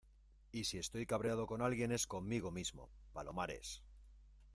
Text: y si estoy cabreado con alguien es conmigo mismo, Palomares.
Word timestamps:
y 0.51 0.63
si 0.63 0.79
estoy 0.79 1.05
cabreado 1.05 1.45
con 1.45 1.61
alguien 1.61 1.91
es 1.91 2.07
conmigo 2.07 2.49
mismo, 2.49 2.89
Palomares. 3.13 3.83